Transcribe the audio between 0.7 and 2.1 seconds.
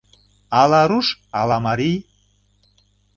руш, ала марий...